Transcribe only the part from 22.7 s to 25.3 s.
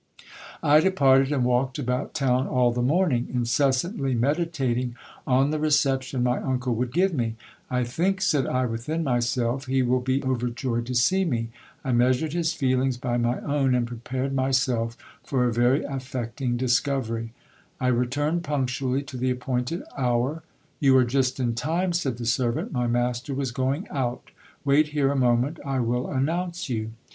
my master was going out. Wait here a